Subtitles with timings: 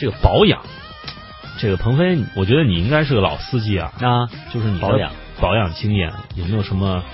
[0.00, 0.62] 这个保养，
[1.58, 7.04] 这个鹏飞，我觉得你应该是个老司机啊，啊，就是你保养保养经验有没有什么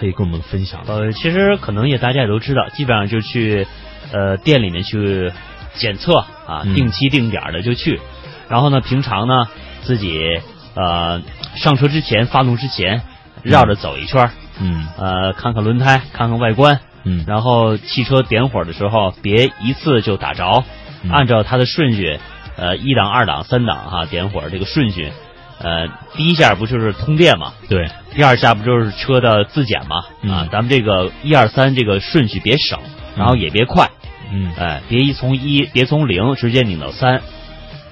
[0.00, 0.92] 可以跟我们分享的？
[0.92, 3.68] 呃，其实可能也大家也都知道，基本上就去
[4.12, 5.32] 呃店里面去
[5.74, 8.00] 检测啊，嗯定期定点的就去，
[8.48, 9.46] 然后呢，平常呢
[9.82, 10.40] 自己
[10.74, 11.22] 呃
[11.54, 13.02] 上车之前、发动之前
[13.44, 20.64] 绕着走一圈，嗯呃，看看轮胎，看看外观，嗯然后汽车点火的时候别一次就打着，嗯
[21.10, 22.18] 按照它的顺序，
[22.56, 25.12] 呃，一档、二档、三档哈、点火这个顺序，
[25.58, 30.04] 呃，第一下不就是通电嘛，对，第二下不就是车的自检嘛？
[30.22, 30.30] 嗯。
[30.30, 32.78] 啊，咱们这个一二三这个顺序别省，
[33.16, 33.90] 然后也别快，
[34.32, 34.52] 嗯。
[34.56, 37.22] 哎，别一从一别从零直接拧到三，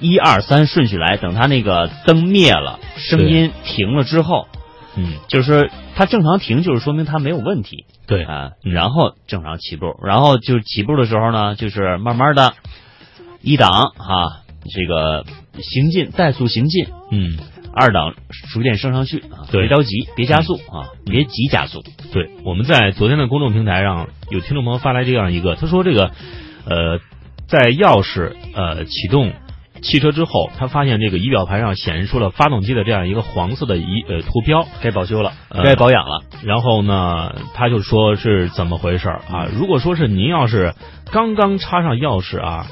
[0.00, 4.48] 一二三顺序来，等它那个灯灭了，声音停了之后，
[4.96, 5.14] 嗯。
[5.28, 7.86] 就是说它正常停，就是说明它没有问题。
[8.06, 8.72] 对，啊，嗯。
[8.72, 12.54] 然后正常起步，然后就是起步的时候呢，就是慢慢的，
[13.42, 15.24] 一档啊、这个
[15.60, 17.38] 行进怠速行进，嗯
[17.74, 18.14] 二档
[18.52, 21.82] 逐渐升上去啊，对别着急，别加速啊，别急加速。
[22.12, 26.10] 对，我们在昨天的公众平台上有听众朋友发来这样一个，他说这个
[26.66, 26.98] 呃，
[27.48, 29.32] 在钥匙呃启动
[29.80, 36.24] 汽车之后，他发现这个仪表盘上显示出了发动机的这样一个黄色的仪呃图标，该保修了，呃该保养了。
[36.44, 39.48] 然后呢，他就说是怎么回事儿啊？
[39.52, 40.74] 如果说是您要是
[41.10, 42.66] 刚刚插上钥匙啊，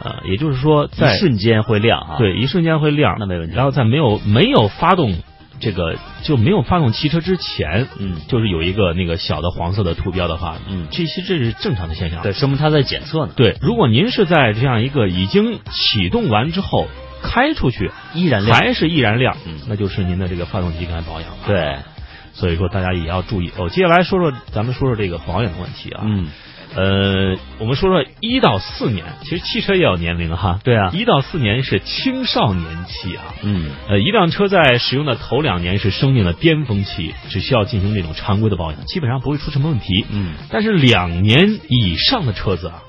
[0.00, 5.14] 呃，也就是说在一瞬间会亮啊。，对一瞬间会亮，那没问题然后在没有没有发动
[5.60, 12.22] 这个就没有发动汽车之前，嗯就是有一个那个小的黄色的图标的话，嗯，这些这是正常的现象。
[12.22, 16.88] 对，说明它在检测呢，对，如果您是在这样一个已经启动完之后
[17.22, 18.58] 开出去依然亮。
[18.58, 21.76] 还是依然亮，嗯那就是您的这个发动机该保养了。，对，
[22.32, 23.52] 所以说大家也要注意。
[23.56, 26.02] 哦，接下来说说咱们说说这个保养的问题啊。
[26.04, 26.26] 嗯，
[26.74, 30.60] 呃，我们说说一到四年，其实汽车也有年龄哈。
[30.64, 33.24] 对啊，一到四年是青少年期啊。
[33.42, 40.06] 嗯呃，一辆车在使用的头两年是生命的巅峰期，只需要进行这种常规的保养，基本上不会出什么问题。
[40.10, 42.82] 嗯，但是两年以上的车子啊，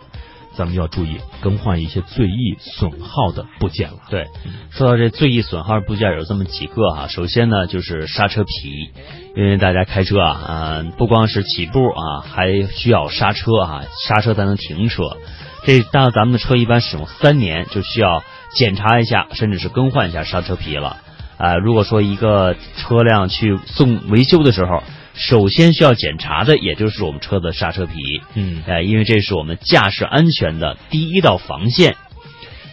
[0.56, 3.98] 咱们要注意更换一些最易损耗的部件了。
[4.10, 4.28] 对。
[4.72, 8.90] 说到这最易损耗的部件有这么几个哈，首先呢就是刹车皮，
[9.36, 15.18] 因为大家开车啊，啊、不光是起步啊，还需要刹车啊，刹车才能停车。
[15.66, 20.98] 这当咱们的车一般使用三年，就需要检查一下，甚至是更换一下刹车皮了。
[21.38, 24.84] 啊、如果说一个车辆去送维修的时候，
[25.14, 27.94] 首先需要检查的，也就是我们车的刹车皮。
[28.34, 31.96] 嗯哎，因为这是我们驾驶安全的第一道防线。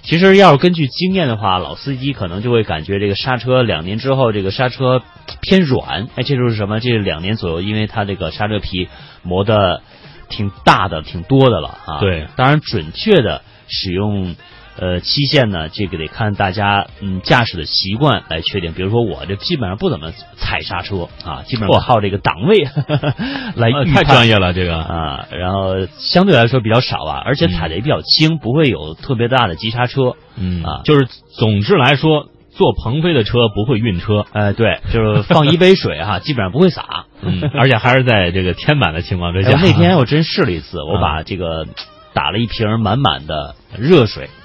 [0.02, 5.02] 其实要是根据经验的话，老司机可能就会感觉这个刹车两年之后，这个刹车
[5.42, 6.08] 偏软。
[6.14, 6.80] 哎，这就是什么？
[6.80, 8.88] 这是两年左右，因为它这个刹车皮
[9.22, 9.82] 磨的
[10.30, 12.00] 挺大的、挺多的了啊。
[12.00, 14.36] 对，当然准确的使用
[14.80, 18.72] 呃期限呢，这个得看大家嗯驾驶的习惯来确定。
[18.72, 22.64] 比如说我这基本上不怎么踩刹车啊，基本上嚯靠这个档位
[23.56, 24.04] 来呃预判。
[24.04, 24.76] 太专业了，这个。
[24.78, 30.16] 啊，然后相对来说比较少啊，而且踩的也比较轻，不会有特别大的急刹车。
[30.36, 34.24] 嗯啊就是总之来说，坐鹏飞的车不会晕车。
[34.32, 37.04] 哎，对，就是放一杯水哈、 基本上不会洒。
[37.20, 39.50] 嗯，而且还是在这个天满的情况之下。
[39.50, 41.66] 哎那天我真试了一次，我把这个
[42.14, 44.39] 打了一瓶满满的热水，我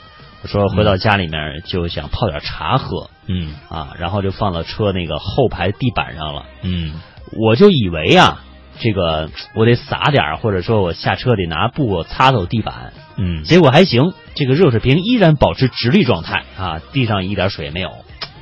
[0.45, 6.45] 说回到家里面就想泡点茶喝嗯啊，然后就放到车那个后排地板上了。
[6.63, 6.93] 嗯
[7.31, 8.43] 我就以为啊，
[8.79, 17.91] 这个我得撒点，或者说我下车得拿布擦走地板，嗯，结果还行，这个热水瓶依然保持直立状态啊，地上一点水也没有。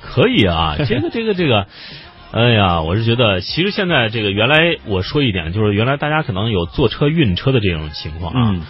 [0.02, 1.68] 可以啊，这个这个这个。
[2.32, 8.62] 哎呀，我是觉得，其实现在这个原来我说一点，就是原来大家可能有坐车晕车的这种情况啊，嗯，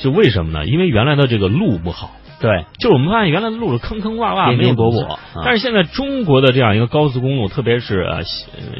[0.00, 0.66] 就为什么呢？
[0.66, 8.22] 因为原来的这个路不好，对，就是我们发现原来的路是坑坑洼洼、颠没有颠簸簸，但是现在中国的这样一个高速公路，特别是呃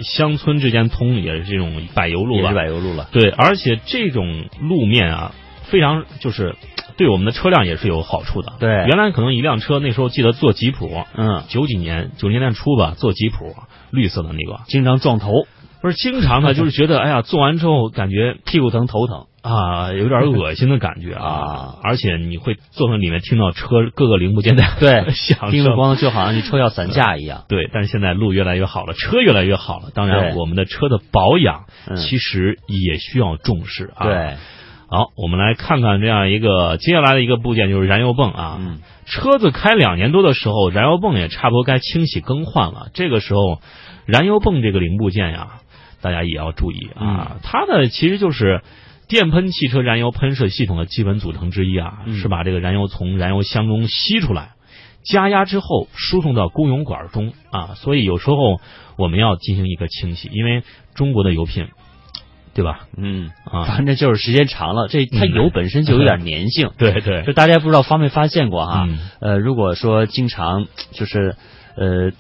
[0.03, 2.53] 乡村之间通，也是这种柏油路也是？
[2.53, 3.09] 柏油路了。
[3.13, 6.57] 对，而且这种路面啊，非常就是
[6.97, 8.55] 对我们的车辆也是有好处的。
[8.59, 8.69] 对。
[8.69, 13.55] 原来可能一辆车那时候记得坐吉普，嗯，九几年九十年代初吧，坐吉普，
[13.93, 15.47] 绿色的那个，经常撞头，
[15.83, 19.27] 不是经常呢，就是觉得哎呀，做完之后感觉屁股疼、头疼。
[19.43, 27.45] 啊， 有点恶心的感觉啊而且你会坐在里面听到车各个零部件的对 响叮声了咣就好像你车要散架一样。
[27.49, 29.87] 对，但是现在路越来越好了，车越来越好了。
[29.93, 34.37] 当然，我们的车的保养嗯其实也需要重视啊。，对，
[34.89, 38.59] 好，我们来看看这样一个接下来的一个部件，就是燃油泵啊。
[38.61, 42.91] 嗯，车子开两年多的时候，燃油泵也差不多该清洗更换了。
[42.95, 43.61] 这个时候，
[44.07, 45.49] 燃油泵这个零部件呀，
[46.03, 47.37] 大家也要注意嗯啊。
[47.43, 48.63] 它呢其实就是
[49.09, 54.51] 电喷汽车燃油喷射系统的基本组成之一啊，嗯是把这个燃油从燃油箱中吸出来。
[55.05, 58.61] 加压之后输送到供油管中啊，所以有时候
[58.97, 60.63] 我们要进行一个清洗，因为
[60.95, 61.67] 中国的油品，
[62.55, 62.87] 对吧？
[62.97, 66.71] 嗯啊，反正就是时间长了，这它嗯油本身就有点粘性。
[66.79, 68.87] 对对就大家不知道发没发现过哈？
[68.89, 71.35] 嗯呃，如果说经常就是
[71.77, 72.13] 呃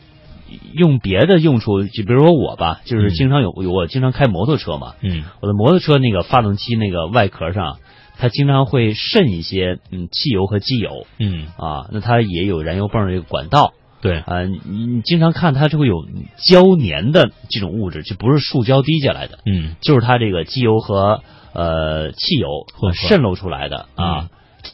[0.72, 3.14] 用别的用处，就比如说我吧，就是嗯。
[3.14, 5.24] 经常有我经常开摩托车嘛，嗯。
[5.40, 7.78] 我的摩托车那个发动机那个外壳上，
[8.18, 13.72] 它经常会渗一些嗯汽油和机油嗯，啊，那它也有燃油泵这个管道。
[14.00, 16.04] 对，啊，你你经常看它就会有
[16.36, 19.76] 胶粘的这种物质，就不是树胶滴下来的，嗯。
[19.80, 21.22] 就是它这个机油和
[21.52, 23.08] 呃汽油混合。
[23.08, 24.28] 渗漏出来的啊，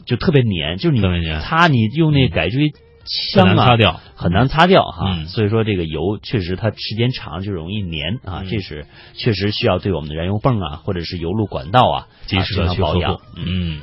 [0.07, 1.03] 就特别粘，就是你
[1.41, 2.73] 擦你用那改锥
[3.35, 13.19] 很枪擦掉，很难擦掉哈，嗯所以说这个油确实它时间长就容易粘啊，嗯这是确实需要对我们的燃油泵啊或者是油路管道啊及时的去保养。。
[13.37, 13.81] 嗯。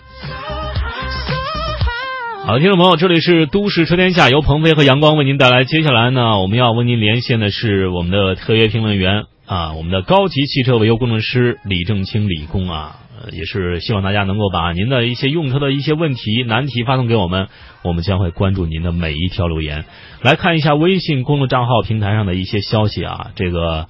[2.45, 5.63] 好，听众朋友，这里是都市车天下，由鹏飞和阳光为您带来。
[5.63, 17.47] 接下来呢，我们要为您连线的是我们的特约评论员啊，我们的高级汽车维修工程师李正清李工啊，呃也是希望大家能够把您的一些用车的一些问题、难题发送给我们，
[17.83, 19.85] 我们将会关注您的每一条留言。
[20.21, 23.87] 来看一下微信公众账号平台上的一些消息啊，这个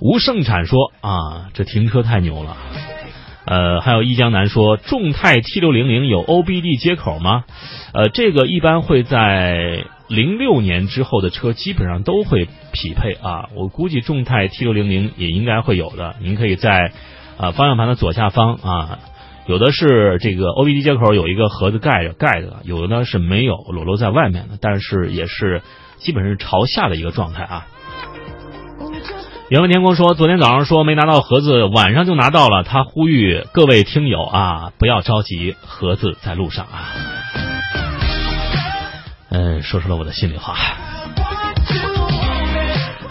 [0.00, 2.56] 吴盛产说啊，这停车太牛了。
[3.46, 7.44] 呃，还有一江南说，众泰 T 六零零有 OBD 接口吗？
[7.92, 13.48] 呃，这个一般会在零六年之后的车基本上都会匹配啊。
[13.56, 16.16] 我估计众泰 T 六零零也应该会有的。
[16.20, 16.92] 您可以在
[17.40, 18.98] 啊方向盘的左下方啊，
[19.46, 25.62] 有的是这个 OBD 接口有一个盒子盖着盖着，有的呢是没有裸露在外面的，但是也是
[25.96, 27.66] 基本是朝下的一个状态啊。
[29.48, 32.62] 原问天空说，昨天早上说没拿到盒子，晚上就拿到了。
[32.62, 36.92] 他呼吁各位听友啊，不要着急，盒子在路上啊。
[39.30, 40.56] 嗯，说出了我的心里话。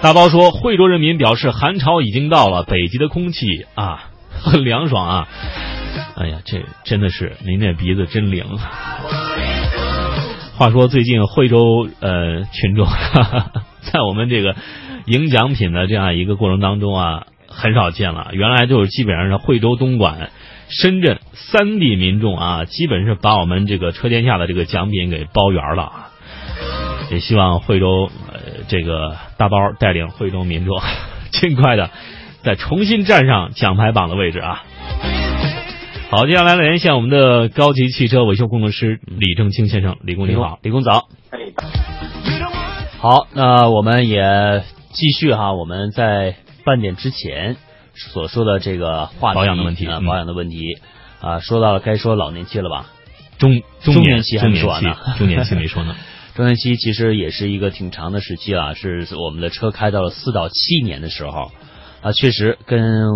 [0.01, 4.08] 大包说，惠州人民表示寒潮已经到了，北极的空气啊
[4.39, 5.27] 很 凉爽啊。
[6.15, 8.45] 哎呀，这真的是您这鼻子真灵。
[10.57, 12.85] 话说最近惠州呃群众
[13.81, 14.55] 在我们这个
[15.05, 18.29] 赢奖品的这样一个过程当中啊，很少见了。
[18.33, 20.31] 原来就是基本上是惠州、东莞、
[20.67, 26.09] 深圳三地民众啊，基本是把我们这个车天下的这个奖品给包圆了啊。
[27.09, 30.79] 也希望惠州呃这个大包带领惠州民众
[31.31, 31.89] 尽快的
[32.43, 34.63] 再重新站上奖牌榜的位置啊。
[36.09, 40.57] 好，接下来连线我们的高级汽车维修工程师李正清先生，李工你好。
[40.63, 41.07] 李工早。
[41.29, 41.39] 哎，
[42.99, 47.57] 好，那我们也继续哈，我们在半点之前
[47.93, 50.79] 所说的这个话题保养的问题啊，嗯保养的问题
[51.21, 52.87] 啊，说到了该说老年期了吧？
[53.37, 55.95] 中中年年期还没说完呢， 中年期没说呢。
[56.35, 61.51] 中年期其实也是一个挺长的时期啊，是我们的车开到了四到七年的时候
[62.01, 63.11] 啊，确实跟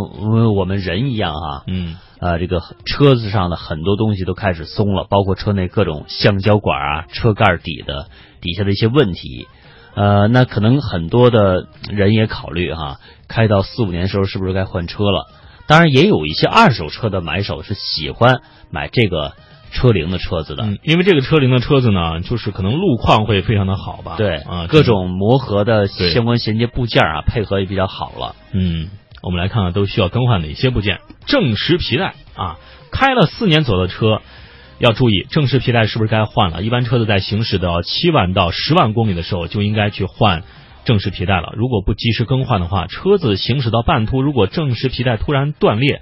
[0.55, 8.07] 我们人一样啊，嗯啊，这个车子上的很多东西都开始松了，包括车内各种橡胶管啊、车盖底的
[8.41, 9.47] 底下的一些问题。
[9.95, 15.27] 呃，那可能很多的人也考虑哈、开到四五年的时候是不是该换车了？
[15.67, 19.33] 当然，也有一些二手车的买手是喜欢买这个
[19.73, 20.63] 车龄的车子的。
[20.63, 24.15] 嗯，因为这个车龄的车子呢，就是可能路况会非常的好吧？
[24.15, 28.35] 对啊，各种磨合的相关衔接部件啊，配合也比较好了。
[28.53, 28.89] 嗯，
[29.21, 30.99] 我们来看看都需要更换哪些部件。
[31.25, 32.57] 正时皮带啊，
[32.91, 34.21] 开了四年左右的车，
[34.77, 36.61] 要注意正时皮带是不是该换了？
[36.61, 40.43] 一般车子在行驶到七万到十万公里的时候，就应该去换
[40.85, 41.53] 正时皮带了。
[41.55, 46.01] 如果不及时更换的话，车子行驶到半途，如果正时皮带突然断裂，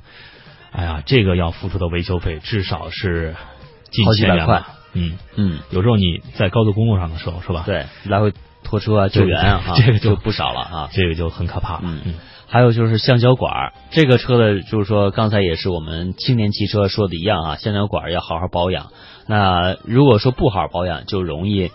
[0.72, 3.36] 哎呀，这个要付出的维修费至少是
[3.92, 4.64] 近好几百块。
[4.94, 8.34] 嗯，嗯，有时候你在高速公路上的时候，是吧？，对，来回
[8.64, 10.90] 拖车啊、救援啊， 哈这个就就不少了啊。
[10.92, 11.82] 这个就很可怕了。
[11.84, 12.14] 嗯嗯，
[12.48, 18.88] 还有就是橡胶管儿，这个车的，就是说刚才也是我们青年汽车说的一样啊，橡胶管儿要好好保养。
[19.28, 21.72] 那如果说不好好保养，就容易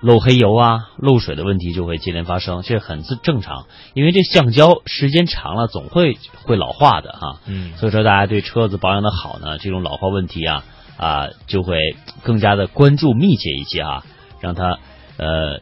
[0.00, 3.66] 漏黑油啊、漏水的问题就会接连发生，这很自正常。
[3.94, 10.64] 因为这橡胶时间长了总会会老化的哈、嗯所以说大家对车子保养的好呢，这种老化问题啊
[11.00, 14.04] 啊就会更加的关注密切一些啊，
[14.42, 14.78] 让它
[15.16, 15.60] 呃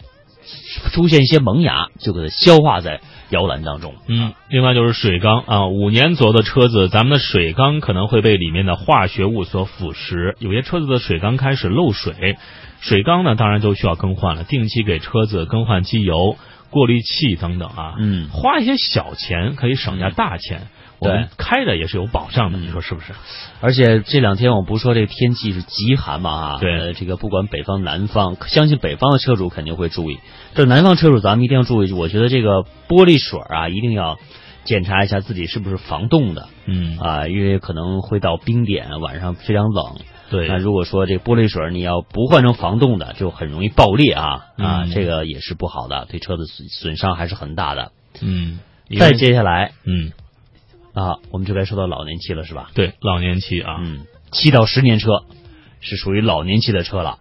[0.90, 3.94] 出现一些萌芽，就给它消化在摇篮当中。
[4.08, 12.36] 嗯，另外就是水缸啊，五年左右的车子，咱们的水缸可能会被里面的化学物所腐蚀，有些车子的水缸开始漏水，
[12.80, 16.36] 水缸呢当然就需要更换了，定期给车子更换机油，
[16.70, 20.68] 过滤器等等啊，嗯，花一些小钱可以省下大钱。
[21.00, 23.12] 我们开着也是有保障的，你说是不是？
[23.60, 26.58] 而且这两天我们不是说这个天气是极寒嘛啊？
[26.60, 30.18] 对，这个不管北方南方，相信北方的车主肯定会注意。
[30.54, 34.18] 这南方车主咱们一定要注意，我觉得这个玻璃水啊，一定要
[34.64, 36.48] 检查一下自己是不是防冻的。
[36.66, 39.96] 嗯啊，因为可能会到冰点，晚上非常冷。
[40.30, 47.92] 对，那如果说这玻璃水你要不换成防冻的，就很容易爆裂啊啊，这个也是不好的，对车子损损伤还是很大的。
[48.20, 48.58] 嗯，
[48.98, 50.12] 再接下来，嗯。
[50.98, 52.70] 啊，我们就该说到老年期了，是吧？
[52.74, 55.22] 对，老年期啊，嗯，七到十年车
[55.80, 57.18] 是属于老年期的车了。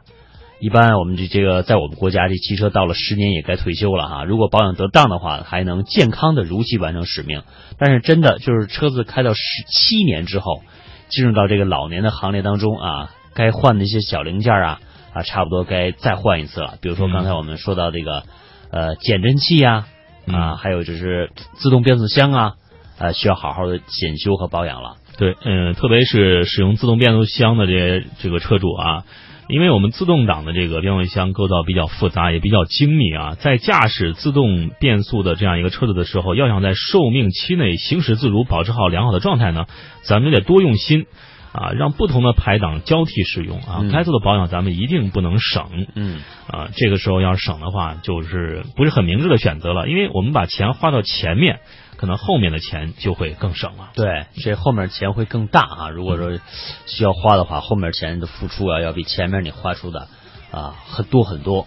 [0.59, 4.23] 一般我们这这个在我们国家，这汽车到了十年也该退休了哈。
[4.23, 7.43] 如果保养得当的话，还能健康的如期完成使命。
[7.77, 10.63] 但是真的就是车子开到十七年之后，
[11.09, 14.79] 进入到这个老年的行列当中啊，该换的一些小零件啊
[15.13, 16.79] 啊，差不多该再换一次了。
[16.81, 18.23] 比如说刚才我们说到这个
[18.71, 19.85] 呃减震器呀
[20.25, 22.55] 啊，还有就是自动变速箱啊。
[22.99, 24.97] 呃，需要好好的检修和保养了。
[25.17, 29.03] 对，嗯，特别是使用自动变速箱的这些这个车主啊，
[29.49, 39.65] 因为我们自动挡的这个变速箱构造比较复杂，也比较精密啊，在驾驶自动变速的这样一个车子的时候，要想在寿命期内行驶自如，保持好良好的状态呢，
[40.03, 41.05] 咱们得多用心
[41.53, 45.87] 啊，让不同的排档交替使用啊，该做的保养咱们一定不能省。
[45.95, 51.59] 嗯，啊，这个时候要是省的话，就是不是很明智的选择了，因为我们把钱花到前面。
[51.97, 55.89] 可能后面的钱就会更省了，对，这后面钱会更大啊。
[55.89, 56.37] 如果说
[56.85, 60.07] 需要花的话，后面钱的付出啊，要比前面你花出的
[60.51, 61.65] 啊很多很多。